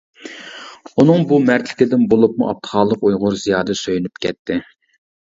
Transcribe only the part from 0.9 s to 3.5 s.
ئۇنىڭ بۇ مەردلىكىدىن، بولۇپمۇ ئابدۇخالىق ئۇيغۇر